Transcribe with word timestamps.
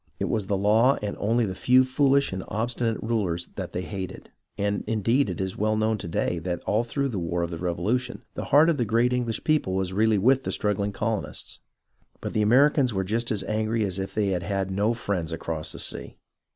It 0.19 0.29
was 0.29 0.47
the 0.47 0.57
law 0.57 0.97
and 1.03 1.15
only 1.19 1.45
the 1.45 1.53
few 1.53 1.83
foolish 1.83 2.33
and 2.33 2.43
obstinate 2.47 2.97
rulers 3.03 3.49
that 3.53 3.71
they 3.71 3.83
hated, 3.83 4.31
and 4.57 4.83
indeed 4.87 5.29
it 5.29 5.39
is 5.39 5.57
well 5.59 5.77
known 5.77 5.99
to 5.99 6.07
day 6.07 6.39
that 6.39 6.59
all 6.63 6.83
through 6.83 7.09
the 7.09 7.19
war 7.19 7.43
of 7.43 7.51
the 7.51 7.59
Revolution 7.59 8.23
the 8.33 8.45
heart 8.45 8.67
of 8.71 8.77
the 8.77 8.83
great 8.85 9.13
English 9.13 9.43
people 9.43 9.75
was 9.75 9.93
really 9.93 10.17
with 10.17 10.43
the 10.43 10.49
struggHng 10.49 10.91
colonists. 10.91 11.59
But 12.19 12.33
the 12.33 12.41
Americans 12.41 12.95
were 12.95 13.03
just 13.03 13.29
as 13.29 13.43
angry 13.43 13.85
as 13.85 13.99
if 13.99 14.15
they 14.15 14.29
had 14.29 14.41
had 14.41 14.71
no 14.71 14.95
friends 14.95 15.31
across 15.31 15.71
the 15.71 15.77
sea. 15.77 16.17